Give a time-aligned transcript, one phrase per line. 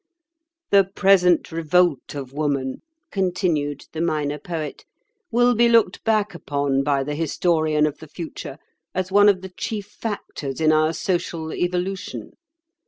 [0.71, 4.83] "The present revolt of woman," continued the Minor Poet,
[5.29, 8.57] "will be looked back upon by the historian of the future
[8.95, 12.31] as one of the chief factors in our social evolution.